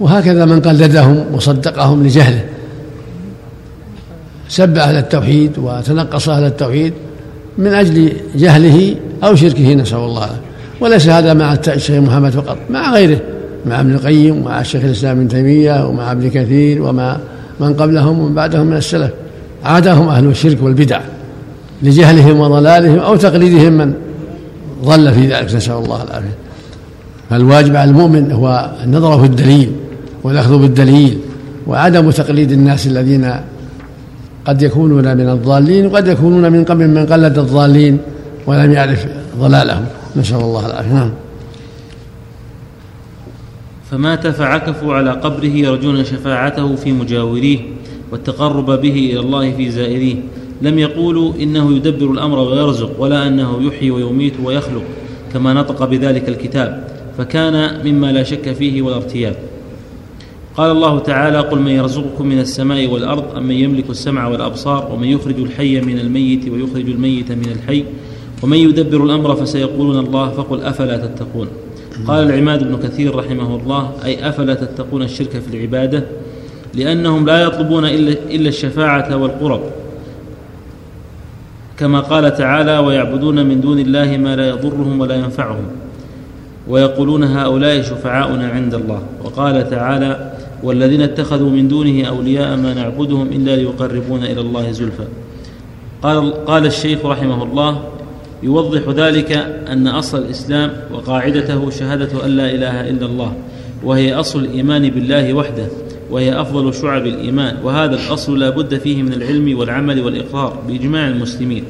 وهكذا 0.00 0.44
من 0.44 0.60
قلدهم 0.60 1.24
وصدقهم 1.32 2.06
لجهله. 2.06 2.44
سب 4.48 4.78
أهل 4.78 4.96
التوحيد 4.96 5.58
وتنقص 5.58 6.28
أهل 6.28 6.44
التوحيد 6.44 6.92
من 7.58 7.74
أجل 7.74 8.12
جهله 8.34 8.94
أو 9.24 9.34
شركه 9.34 9.74
نسأل 9.74 9.98
الله. 9.98 10.30
وليس 10.80 11.08
هذا 11.08 11.34
مع 11.34 11.58
الشيخ 11.68 12.02
محمد 12.02 12.30
فقط 12.30 12.58
مع 12.70 12.94
غيره. 12.94 13.20
مع 13.66 13.80
ابن 13.80 13.94
القيم 13.94 14.36
ومع 14.36 14.60
الشيخ 14.60 14.84
الإسلام 14.84 15.16
ابن 15.16 15.28
تيمية 15.28 15.86
ومع 15.86 16.12
ابن 16.12 16.30
كثير 16.30 16.82
ومع 16.82 17.16
من 17.60 17.74
قبلهم 17.74 18.18
ومن 18.18 18.34
بعدهم 18.34 18.66
من 18.66 18.76
السلف. 18.76 19.10
عادهم 19.64 20.08
أهل 20.08 20.26
الشرك 20.26 20.62
والبدع 20.62 21.00
لجهلهم 21.82 22.40
وضلالهم 22.40 22.98
أو 22.98 23.16
تقليدهم 23.16 23.72
من 23.72 23.94
ضل 24.84 25.12
في 25.12 25.26
ذلك. 25.26 25.54
نسأل 25.54 25.74
الله 25.74 26.02
العافية. 26.02 26.36
فالواجب 27.30 27.76
على 27.76 27.90
المؤمن 27.90 28.32
هو 28.32 28.70
النظر 28.84 29.20
في 29.20 29.26
الدليل 29.26 29.72
والأخذ 30.22 30.58
بالدليل 30.58 31.18
وعدم 31.66 32.10
تقليد 32.10 32.52
الناس 32.52 32.86
الذين 32.86 33.34
قد 34.44 34.62
يكونون 34.62 35.16
من 35.16 35.28
الضالين 35.28 35.86
وقد 35.86 36.08
يكونون 36.08 36.52
من 36.52 36.64
قبل 36.64 36.88
من 36.88 37.06
قلد 37.06 37.38
الضالين 37.38 37.98
ولم 38.46 38.72
يعرف 38.72 39.06
ضلالهم. 39.38 39.84
نسأل 40.16 40.36
الله 40.36 40.66
العافية. 40.66 40.94
نعم. 40.94 41.10
فمات 43.90 44.26
فعكفوا 44.26 44.94
على 44.94 45.10
قبره 45.10 45.46
يرجون 45.46 46.04
شفاعته 46.04 46.74
في 46.74 46.92
مجاوريه 46.92 47.58
والتقرب 48.12 48.66
به 48.66 49.10
إلى 49.12 49.20
الله 49.20 49.52
في 49.52 49.70
زائريه. 49.70 50.16
لم 50.62 50.78
يقولوا 50.78 51.32
إنه 51.40 51.76
يدبر 51.76 52.10
الأمر 52.10 52.38
ويرزق 52.38 53.00
ولا 53.00 53.26
أنه 53.26 53.62
يحيي 53.62 53.90
ويميت 53.90 54.34
ويخلق 54.44 54.82
كما 55.32 55.54
نطق 55.54 55.84
بذلك 55.84 56.28
الكتاب 56.28 56.88
فكان 57.18 57.86
مما 57.86 58.12
لا 58.12 58.22
شك 58.22 58.52
فيه 58.52 58.82
ولا 58.82 58.96
ارتياب. 58.96 59.36
قال 60.56 60.70
الله 60.70 60.98
تعالى 60.98 61.40
قل 61.40 61.58
من 61.58 61.70
يرزقكم 61.70 62.26
من 62.26 62.38
السماء 62.38 62.86
والأرض 62.86 63.36
أم 63.36 63.42
من 63.42 63.54
يملك 63.54 63.90
السمع 63.90 64.28
والأبصار 64.28 64.92
ومن 64.92 65.08
يخرج 65.08 65.38
الحي 65.38 65.80
من 65.80 65.98
الميت 65.98 66.48
ويخرج 66.48 66.88
الميت 66.88 67.32
من 67.32 67.52
الحي 67.56 67.84
ومن 68.42 68.56
يدبر 68.56 69.04
الأمر 69.04 69.36
فسيقولون 69.36 69.98
الله 69.98 70.30
فقل 70.30 70.60
أفلا 70.60 70.96
تتقون؟ 70.96 71.48
قال 72.06 72.30
العماد 72.30 72.64
بن 72.64 72.76
كثير 72.76 73.14
رحمه 73.16 73.56
الله 73.56 73.92
أي 74.04 74.28
أفلا 74.28 74.54
تتقون 74.54 75.02
الشرك 75.02 75.30
في 75.30 75.56
العبادة؟ 75.56 76.04
لأنهم 76.74 77.26
لا 77.26 77.42
يطلبون 77.42 77.84
إلا 77.84 78.48
الشفاعة 78.48 79.16
والقرب. 79.16 79.60
كما 81.78 82.00
قال 82.00 82.36
تعالى 82.36 82.78
ويعبدون 82.78 83.46
من 83.46 83.60
دون 83.60 83.78
الله 83.78 84.16
ما 84.16 84.36
لا 84.36 84.48
يضرهم 84.48 85.00
ولا 85.00 85.14
ينفعهم. 85.14 85.64
ويقولون 86.68 87.24
هؤلاء 87.24 87.82
شفعاؤنا 87.82 88.48
عند 88.48 88.74
الله. 88.74 89.02
وقال 89.24 89.70
تعالى 89.70 90.32
والذين 90.62 91.02
اتخذوا 91.02 91.50
من 91.50 91.68
دونه 91.68 92.04
أولياء 92.04 92.56
ما 92.56 92.74
نعبدهم 92.74 93.26
إلا 93.26 93.56
ليقربونا 93.56 94.26
إلى 94.26 94.40
الله 94.40 94.70
زلفى. 94.70 95.04
قال 96.02 96.44
قال 96.44 96.66
الشيخ 96.66 97.06
رحمه 97.06 97.42
الله 97.42 97.80
يوضح 98.42 98.88
ذلك 98.88 99.32
أن 99.68 99.86
أصل 99.86 100.18
الإسلام 100.18 100.72
وقاعدته 100.92 101.70
شهادة 101.70 102.26
أن 102.26 102.30
لا 102.30 102.50
إله 102.54 102.90
إلا 102.90 103.06
الله 103.06 103.32
وهي 103.84 104.14
أصل 104.14 104.44
الإيمان 104.44 104.90
بالله 104.90 105.34
وحده 105.34 105.66
وهي 106.10 106.40
أفضل 106.40 106.74
شعب 106.74 107.06
الإيمان 107.06 107.56
وهذا 107.64 107.94
الأصل 107.94 108.38
لا 108.38 108.50
بد 108.50 108.78
فيه 108.78 109.02
من 109.02 109.12
العلم 109.12 109.58
والعمل 109.58 110.00
والإقرار 110.00 110.62
بإجماع 110.68 111.08
المسلمين. 111.08 111.64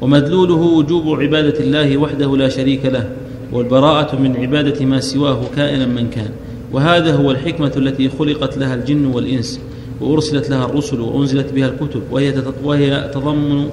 ومدلوله 0.00 0.54
وجوب 0.54 1.20
عبادة 1.20 1.60
الله 1.60 1.96
وحده 1.96 2.36
لا 2.36 2.48
شريك 2.48 2.86
له 2.86 3.10
والبراءة 3.52 4.16
من 4.16 4.36
عبادة 4.36 4.84
ما 4.84 5.00
سواه 5.00 5.40
كائنا 5.56 5.86
من 5.86 6.10
كان. 6.10 6.30
وهذا 6.72 7.14
هو 7.14 7.30
الحكمة 7.30 7.72
التي 7.76 8.08
خلقت 8.08 8.58
لها 8.58 8.74
الجن 8.74 9.06
والإنس 9.06 9.60
وأرسلت 10.00 10.50
لها 10.50 10.64
الرسل 10.64 11.00
وأنزلت 11.00 11.52
بها 11.52 11.68
الكتب 11.68 12.02
وهي 12.10 12.34
وهي 12.64 13.10
تضمن 13.14 13.68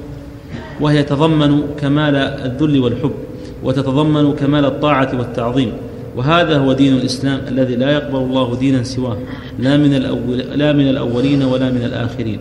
وهي 0.82 1.04
تضمن 1.04 1.64
كمال 1.80 2.16
الذل 2.16 2.80
والحب 2.80 3.14
وتتضمن 3.64 4.34
كمال 4.34 4.66
الطاعة 4.66 5.12
والتعظيم. 5.20 5.72
وهذا 6.16 6.58
هو 6.58 6.74
دين 6.74 6.94
الإسلام 6.94 7.42
الذي 7.48 7.76
لا 7.76 7.92
يقبل 7.92 8.18
الله 8.18 8.56
دينا 8.56 8.84
سواه 8.84 9.18
لا 9.60 9.78
من 9.78 9.94
الأول 9.94 10.38
لا 10.38 10.74
من 10.74 10.90
الأولين 10.90 11.44
ولا 11.44 11.70
من 11.72 11.84
الآخرين. 11.84 12.40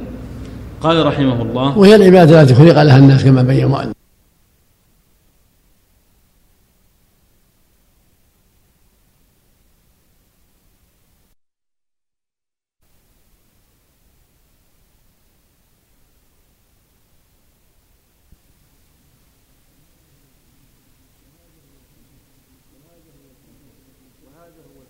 قال 0.80 1.06
رحمه 1.06 1.42
الله 1.42 1.78
وهي 1.78 1.94
العبادة 1.94 2.42
التي 2.42 2.54
خلق 2.54 2.82
لها 2.82 2.98
الناس 2.98 3.24
كما 3.24 3.42
بين 3.42 3.66
مؤلف 3.66 3.98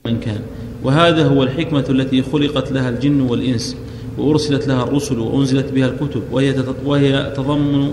من 0.07 0.21
كان 0.21 0.41
وهذا 0.89 1.27
هو 1.27 1.43
الحكمة 1.43 1.85
التي 1.91 2.23
خلقت 2.23 2.73
لها 2.73 2.89
الجن 2.89 3.21
والإنس 3.21 3.77
وأرسلت 4.19 4.69
لها 4.69 4.83
الرسل 4.83 5.19
وأنزلت 5.19 5.73
بها 5.73 5.87
الكتب 5.87 6.23
وهي 6.33 6.55
وهي 6.85 7.33
تضمن 7.37 7.93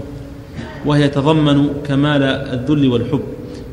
وهي 0.86 1.08
تضمن 1.08 1.68
كمال 1.88 2.24
الذل 2.24 2.88
والحب 2.88 3.22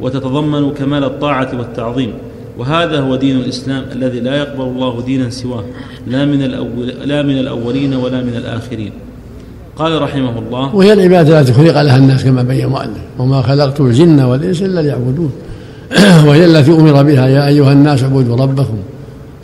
وتتضمن 0.00 0.70
كمال 0.70 1.04
الطاعة 1.04 1.58
والتعظيم. 1.58 2.12
وهذا 2.58 3.00
هو 3.00 3.16
دين 3.16 3.36
الإسلام 3.36 3.84
الذي 3.92 4.20
لا 4.20 4.36
يقبل 4.36 4.62
الله 4.62 5.02
دينا 5.06 5.30
سواه 5.30 5.64
لا 6.06 6.24
من 6.24 6.42
الأول 6.42 6.86
لا 7.04 7.22
من 7.22 7.38
الأولين 7.38 7.94
ولا 7.94 8.20
من 8.20 8.36
الآخرين. 8.36 8.92
قال 9.76 10.02
رحمه 10.02 10.38
الله 10.38 10.74
وهي 10.74 10.92
العبادة 10.92 11.40
التي 11.40 11.52
خلق 11.52 11.82
لها 11.82 11.96
الناس 11.96 12.24
كما 12.24 12.42
بين 12.42 12.66
مؤلف 12.66 13.02
وما 13.18 13.42
خلقت 13.42 13.80
الجن 13.80 14.20
والإنس 14.20 14.62
إلا 14.62 14.80
ليعبدون. 14.80 15.32
وهي 16.26 16.44
التي 16.44 16.70
أمر 16.70 17.02
بها 17.02 17.28
يا 17.28 17.46
أيها 17.46 17.72
الناس 17.72 18.02
اعبدوا 18.02 18.36
ربكم. 18.36 18.78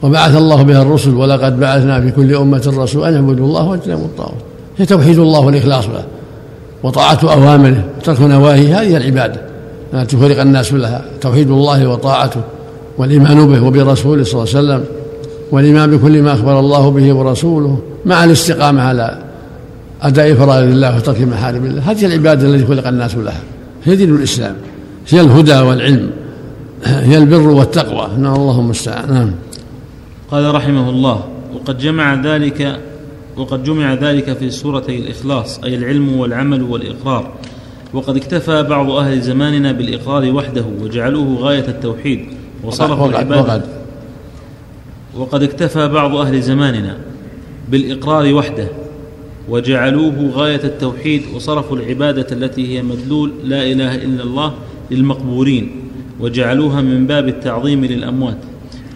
وبعث 0.02 0.36
الله 0.36 0.62
بها 0.62 0.82
الرسل 0.82 1.14
ولقد 1.14 1.60
بعثنا 1.60 2.00
في 2.00 2.10
كل 2.10 2.34
أمة 2.34 2.72
رسول 2.76 3.04
أن 3.04 3.14
اعبدوا 3.14 3.46
الله 3.46 3.68
واجتنبوا 3.68 4.04
الطاغوت. 4.04 4.42
هي 4.78 4.86
توحيد 4.86 5.18
الله 5.18 5.40
والإخلاص 5.40 5.86
له. 5.86 6.04
وطاعة 6.82 7.18
أوامره 7.22 7.84
وترك 7.98 8.20
نواهيه 8.20 8.80
هذه 8.80 8.96
العبادة. 8.96 9.40
لا 9.92 10.04
تفرق 10.04 10.40
الناس 10.40 10.72
لها 10.72 11.04
توحيد 11.20 11.50
الله 11.50 11.86
وطاعته 11.86 12.40
والإيمان 12.98 13.46
به 13.46 13.64
وبرسوله 13.64 14.24
صلى 14.24 14.42
الله 14.42 14.54
عليه 14.56 14.58
وسلم 14.58 14.84
والإيمان 15.52 15.96
بكل 15.96 16.22
ما 16.22 16.32
أخبر 16.32 16.60
الله 16.60 16.90
به 16.90 17.12
ورسوله 17.12 17.78
مع 18.06 18.24
الاستقامة 18.24 18.82
على 18.82 19.18
أداء 20.02 20.34
فرائض 20.34 20.70
الله 20.70 20.96
وترك 20.96 21.20
محارم 21.20 21.64
الله. 21.64 21.90
هذه 21.90 22.06
العبادة 22.06 22.48
التي 22.48 22.66
خلق 22.66 22.88
الناس 22.88 23.16
لها. 23.16 23.40
هي 23.84 23.96
دين 23.96 24.14
الإسلام. 24.14 24.54
هي 25.08 25.20
الهدى 25.20 25.58
والعلم. 25.58 26.10
هي 26.84 27.18
البر 27.18 27.48
والتقوى. 27.48 28.08
نعم 28.18 28.34
اللهم 28.34 28.64
المستعان. 28.64 29.14
نعم. 29.14 29.30
قال 30.30 30.54
رحمه 30.54 30.90
الله 30.90 31.28
وقد 31.54 31.78
جمع 31.78 32.14
ذلك 32.14 32.80
وقد 33.36 33.64
جمع 33.64 33.94
ذلك 33.94 34.32
في 34.36 34.50
سورتي 34.50 34.98
الإخلاص 34.98 35.58
أي 35.58 35.74
العلم 35.74 36.16
والعمل 36.16 36.62
والإقرار. 36.62 37.32
وقد 37.94 38.16
اكتفى 38.16 38.62
بعض 38.62 38.90
أهل 38.90 39.20
زماننا 39.20 39.72
بالإقرار 39.72 40.32
وحده 40.32 40.64
وجعلوه 40.80 41.36
غاية 41.40 41.68
التوحيد 41.68 42.26
وصرفوا 42.64 43.08
العبادة. 43.08 43.62
وقد, 45.16 45.42
اكتفى 45.42 45.88
بعض 45.88 46.16
أهل 46.16 46.42
زماننا 46.42 46.96
بالإقرار 47.68 48.34
وحده 48.34 48.68
وجعلوه 49.48 50.30
غاية 50.34 50.64
التوحيد 50.64 51.22
وصرفوا 51.34 51.76
العبادة 51.76 52.26
التي 52.32 52.76
هي 52.78 52.82
مدلول 52.82 53.32
لا 53.44 53.62
إله 53.62 53.94
إلا 53.94 54.22
الله 54.22 54.54
للمقبورين 54.90 55.70
وجعلوها 56.20 56.80
من 56.80 57.06
باب 57.06 57.28
التعظيم 57.28 57.84
للأموات. 57.84 58.38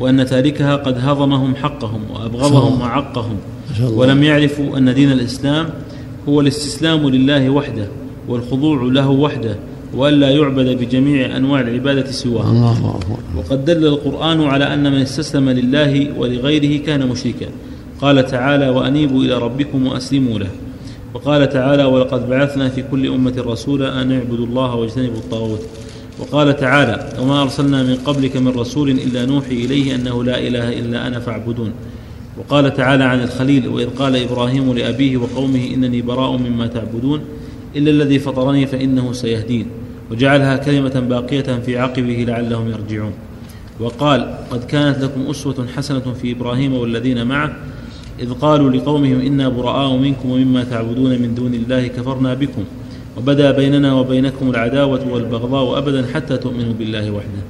وأن 0.02 0.26
تاركها 0.26 0.76
قد 0.76 0.96
هضمهم 0.98 1.54
حقهم 1.56 2.00
وأبغضهم 2.14 2.80
وعقهم. 2.80 3.36
ولم 3.82 4.22
يعرفوا 4.22 4.78
أن 4.78 4.94
دين 4.94 5.12
الإسلام 5.12 5.66
هو 6.28 6.40
الاستسلام 6.40 7.08
لله 7.08 7.50
وحده 7.50 7.86
والخضوع 8.28 8.82
له 8.82 9.08
وحده 9.08 9.56
وألا 9.94 10.30
يعبد 10.30 10.66
بجميع 10.66 11.36
أنواع 11.36 11.60
العبادة 11.60 12.10
سواه. 12.10 12.50
الله. 12.50 13.00
وقد 13.36 13.64
دل 13.64 13.86
القرآن 13.86 14.44
على 14.44 14.74
أن 14.74 14.92
من 14.92 14.98
استسلم 14.98 15.50
لله 15.50 16.18
ولغيره 16.18 16.82
كان 16.82 17.08
مشركا. 17.08 17.46
قال 18.00 18.26
تعالى 18.26 18.68
وأنيبوا 18.68 19.22
إلى 19.24 19.38
ربكم 19.38 19.86
وأسلموا 19.86 20.38
له. 20.38 20.50
وقال 21.14 21.48
تعالى 21.48 21.84
ولقد 21.84 22.28
بعثنا 22.28 22.68
في 22.68 22.82
كل 22.90 23.06
أمة 23.06 23.34
رسولا 23.46 24.02
أن 24.02 24.12
اعبدوا 24.12 24.46
الله 24.46 24.74
واجتنبوا 24.74 25.18
الطاغوت. 25.18 25.60
وقال 26.18 26.56
تعالى 26.56 27.08
وما 27.20 27.42
أرسلنا 27.42 27.82
من 27.82 27.96
قبلك 27.96 28.36
من 28.36 28.48
رسول 28.48 28.90
إلا 28.90 29.26
نوحي 29.26 29.54
إليه 29.54 29.94
أنه 29.94 30.24
لا 30.24 30.38
إله 30.38 30.78
إلا 30.78 31.06
أنا 31.06 31.20
فاعبدون. 31.20 31.72
وقال 32.38 32.74
تعالى 32.74 33.04
عن 33.04 33.22
الخليل 33.22 33.68
وإذ 33.68 33.88
قال 33.88 34.16
إبراهيم 34.16 34.72
لأبيه 34.72 35.16
وقومه 35.16 35.70
إنني 35.74 36.02
براء 36.02 36.36
مما 36.36 36.66
تعبدون 36.66 37.20
إلا 37.76 37.90
الذي 37.90 38.18
فطرني 38.18 38.66
فإنه 38.66 39.12
سيهدين. 39.12 39.66
وجعلها 40.10 40.56
كلمة 40.56 41.00
باقية 41.00 41.60
في 41.66 41.78
عقبه 41.78 42.24
لعلهم 42.28 42.68
يرجعون. 42.68 43.12
وقال 43.80 44.34
قد 44.50 44.64
كانت 44.64 45.04
لكم 45.04 45.30
أسوة 45.30 45.66
حسنة 45.76 46.12
في 46.22 46.32
إبراهيم 46.32 46.74
والذين 46.74 47.26
معه 47.26 47.56
إذ 48.20 48.32
قالوا 48.32 48.70
لقومهم 48.70 49.20
إنا 49.20 49.48
براء 49.48 49.96
منكم 49.96 50.30
ومما 50.30 50.64
تعبدون 50.64 51.10
من 51.10 51.34
دون 51.34 51.54
الله 51.54 51.86
كفرنا 51.86 52.34
بكم. 52.34 52.64
وبدا 53.18 53.50
بيننا 53.50 53.94
وبينكم 53.94 54.50
العداوة 54.50 55.12
والبغضاء 55.12 55.78
أبدا 55.78 56.06
حتى 56.14 56.36
تؤمنوا 56.36 56.72
بالله 56.78 57.10
وحده. 57.10 57.42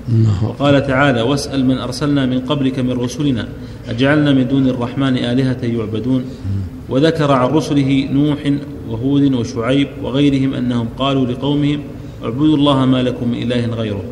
وقال 0.49 0.87
تعالى 0.87 1.23
واسأل 1.23 1.67
من 1.67 1.79
أرسلنا 1.79 2.27
من 2.27 2.41
قبلك 2.41 2.79
من 2.79 2.93
رسلنا 2.93 3.49
أجعلنا 3.89 4.33
من 4.33 4.49
دون 4.49 4.69
الرحمن 4.69 5.17
آلهة 5.17 5.59
يعبدون؟ 5.63 6.25
وذكر 6.89 7.33
عن 7.33 7.49
رسله 7.49 8.09
نوح 8.13 8.53
وهود 8.91 9.35
وشعيب 9.35 9.89
وغيرهم 10.03 10.55
أنهم 10.55 10.89
قالوا 10.99 11.27
لقومهم 11.27 11.81
اعبدوا 12.25 12.57
الله 12.57 12.85
ما 12.85 13.03
لكم 13.03 13.29
من 13.29 13.43
إله 13.43 13.67
غيره. 13.67 14.05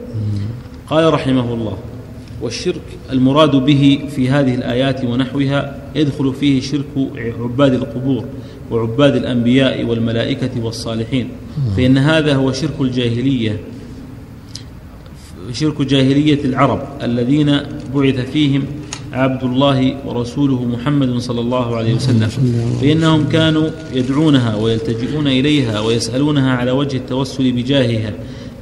قال 0.90 1.14
رحمه 1.14 1.55
الله 1.55 1.77
والشرك 2.42 2.83
المراد 3.12 3.57
به 3.57 4.00
في 4.16 4.29
هذه 4.29 4.55
الآيات 4.55 5.05
ونحوها 5.05 5.79
يدخل 5.94 6.35
فيه 6.35 6.61
شرك 6.61 6.85
عباد 7.40 7.74
القبور 7.74 8.24
وعباد 8.70 9.16
الأنبياء 9.16 9.85
والملائكة 9.85 10.64
والصالحين. 10.64 11.29
فإن 11.76 11.98
هذا 11.98 12.35
هو 12.35 12.53
شرك 12.53 12.81
الجاهلية 12.81 13.61
شرك 15.53 15.83
جاهلية 15.83 16.44
العرب 16.44 16.83
الذين 17.03 17.61
بعث 17.94 18.31
فيهم 18.31 18.62
عبد 19.12 19.44
الله 19.44 19.96
ورسوله 20.07 20.64
محمد 20.64 21.18
صلى 21.18 21.40
الله 21.40 21.76
عليه 21.76 21.94
وسلم. 21.94 22.29
فإنهم 22.81 23.29
كانوا 23.29 23.70
يدعونها 23.94 24.57
ويلتجئون 24.57 25.26
إليها 25.26 25.81
ويسألونها 25.81 26.57
على 26.57 26.70
وجه 26.70 26.96
التوسل 26.96 27.53
بجاهها 27.53 28.12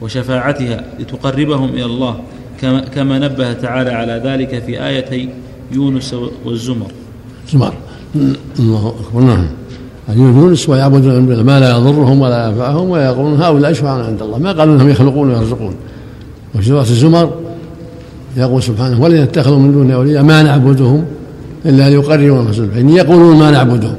وشفاعتها 0.02 0.84
لتقربهم 1.00 1.68
إلى 1.68 1.84
الله. 1.84 2.20
كما 2.94 3.18
نبه 3.18 3.52
تعالى 3.52 3.90
على 3.90 4.22
ذلك 4.24 4.62
في 4.66 4.86
آيتي 4.86 5.28
يونس 5.72 6.14
والزمر. 6.44 6.86
زمر. 7.52 7.72
الله 8.58 8.94
أكبر. 9.00 9.20
نعم. 9.20 9.46
يونس 10.16 10.68
ويعبدون 10.68 11.44
ما 11.44 11.60
لا 11.60 11.70
يضرهم 11.70 12.20
ولا 12.20 12.48
ينفعهم 12.48 12.90
ويقولون 12.90 13.42
هؤلاء 13.42 13.72
شفعاء 13.72 14.04
عند 14.04 14.22
الله. 14.22 14.38
ما 14.38 14.52
قالوا 14.52 14.74
إنهم 14.74 14.88
يخلقون 14.88 15.30
ويرزقون. 15.30 15.74
وفي 16.54 16.66
سورة 16.68 16.80
الزمر 16.80 17.30
يقول 18.36 18.62
سبحانه 18.62 19.02
ولن 19.02 19.16
يتخذوا 19.16 19.58
من 19.58 19.72
دونه 19.72 19.94
أولياء 19.94 20.22
ما 20.22 20.42
نعبدهم 20.42 21.04
إلا 21.66 21.90
ليقربونا 21.90 22.50
رسول 22.50 22.68
فان 22.70 22.88
يقولون 22.90 23.36
ما 23.36 23.50
نعبدهم 23.50 23.94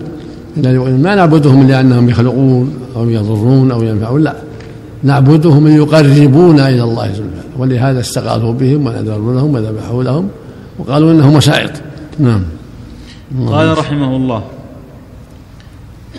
إلا 0.58 0.80
ما 0.80 1.16
نعبدهم 1.16 1.68
لانهم 1.68 2.10
يخلقون 2.10 2.74
أو 2.96 3.10
يضرون 3.10 3.72
أو 3.72 3.84
ينفعون. 3.84 4.24
لا. 4.24 4.36
نعبدهم 5.04 5.68
ليقربونا 5.68 6.70
إلى 6.70 6.84
الله 6.84 7.08
زلفى 7.08 7.48
ولهذا 7.58 8.00
استغاثوا 8.00 8.54
بهم 8.54 8.88
ونذروا 8.88 9.34
لهم 9.34 9.54
وذبحوا 9.54 10.04
لهم 10.04 10.30
وقالوا 10.80 11.12
إنهم 11.12 11.34
مسائط 11.34 11.72
نعم. 12.20 12.44
قال 13.48 13.78
رحمه 13.78 14.16
الله 14.16 14.44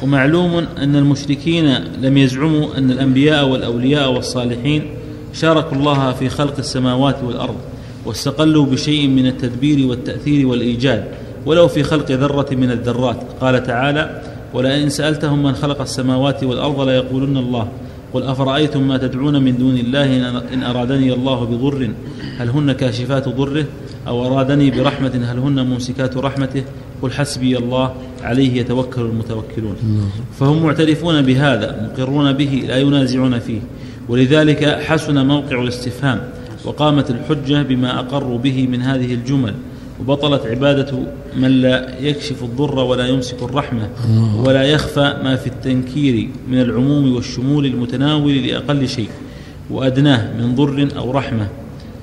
ومعلوم 0.03 0.57
أن 0.79 0.97
المشركين 0.97 1.75
لم 2.01 2.19
يزعموا 2.19 2.79
أن 2.79 2.91
الأنبياء 2.91 3.49
والأولياء 3.49 4.13
والصالحين 4.13 4.83
شاركوا 5.33 5.77
الله 5.77 6.13
في 6.13 6.29
خلق 6.29 6.55
السماوات 6.59 7.17
والأرض 7.25 7.57
واستقلوا 8.07 8.67
بشيء 8.67 9.09
من 9.09 9.27
التدبير 9.27 9.87
والتأثير 9.87 10.47
والإيجاد 10.47 11.05
ولو 11.47 11.69
في 11.69 11.83
خلق 11.83 12.11
ذرة 12.11 12.47
من 12.53 12.71
الذرات. 12.71 13.17
قال 13.41 13.63
تعالى 13.63 14.23
ولئن 14.55 14.89
سألتهم 14.89 15.43
من 15.43 15.55
خلق 15.55 15.81
السماوات 15.81 16.45
والأرض 16.45 16.81
ليقولن 16.81 17.37
الله 17.37 17.69
قل 18.13 18.23
أفرأيتم 18.23 18.89
ما 18.89 18.97
تدعون 18.99 19.43
من 19.43 19.59
دون 19.59 19.77
الله 19.77 20.31
إن 20.55 20.63
أرادني 20.63 21.13
الله 21.13 21.45
بضر؟ 21.45 21.91
هل 22.39 22.49
هن 22.49 22.73
كاشفات 22.73 23.29
ضره؟ 23.29 23.65
أو 24.09 24.27
أرادني 24.27 24.71
برحمة؟ 24.71 25.15
هل 25.31 25.39
هن 25.39 25.67
ممسكات 25.67 26.17
رحمته؟ 26.17 26.65
قل 27.03 27.11
حسبي 27.13 27.59
الله 27.59 27.95
عليه 28.23 28.61
يتوكل 28.61 29.01
المتوكلون. 29.01 29.77
فهم 30.39 30.63
معترفون 30.63 31.23
بهذا 31.23 31.91
مقرون 31.93 32.33
به 32.33 32.65
لا 32.69 32.77
ينازعون 32.77 33.39
فيه. 33.39 33.61
ولذلك 34.09 34.65
حسن 34.65 35.27
موقع 35.27 35.63
الاستفهام 35.63 36.21
وقامت 36.65 37.11
الحجة 37.11 37.63
بما 37.63 37.99
أقروا 37.99 38.39
به 38.39 38.67
من 38.67 38.83
هذه 38.83 39.15
الجمل. 39.15 39.55
وبطلت 40.01 40.47
عبادة 40.47 40.93
من 41.37 41.51
لا 41.51 42.01
يكشف 42.01 42.43
الضر 42.43 42.79
ولا 42.79 43.07
يمسك 43.07 43.43
الرحمة 43.43 43.89
ولا 44.45 44.63
يخفى 44.63 45.17
ما 45.25 45.37
في 45.37 45.47
التنكير 45.47 46.29
من 46.49 46.61
العموم 46.61 47.15
والشمول 47.15 47.67
المتناول 47.67 48.37
لأقل 48.47 48.89
شيء 48.89 49.09
وأدناه 49.71 50.33
من 50.41 50.55
ضر 50.55 50.89
أو 50.97 51.11
رحمة. 51.11 51.49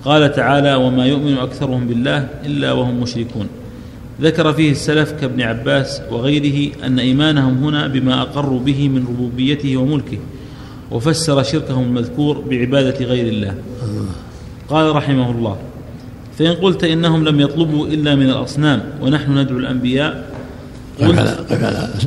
قال 0.05 0.33
تعالى 0.33 0.75
وما 0.75 1.05
يؤمن 1.05 1.37
أكثرهم 1.37 1.87
بالله 1.87 2.27
إلا 2.45 2.71
وهم 2.71 3.01
مشركون 3.01 3.47
ذكر 4.21 4.53
فيه 4.53 4.71
السلف 4.71 5.11
كابن 5.11 5.41
عباس 5.41 6.01
وغيره 6.11 6.71
أن 6.85 6.99
إيمانهم 6.99 7.63
هنا 7.63 7.87
بما 7.87 8.21
أقروا 8.21 8.59
به 8.59 8.89
من 8.89 9.05
ربوبيته 9.07 9.77
وملكه 9.77 10.17
وفسر 10.91 11.43
شركهم 11.43 11.83
المذكور 11.83 12.41
بعبادة 12.49 13.05
غير 13.05 13.27
الله. 13.27 13.55
قال 14.69 14.95
رحمه 14.95 15.31
الله 15.31 15.57
فإن 16.37 16.53
قلت 16.53 16.83
إنهم 16.83 17.23
لم 17.27 17.39
يطلبوا 17.39 17.87
إلا 17.87 18.15
من 18.15 18.29
الأصنام 18.29 18.83
ونحن 19.01 19.37
ندعو 19.37 19.57
الأنبياء. 19.57 20.37
قلت 20.99 21.99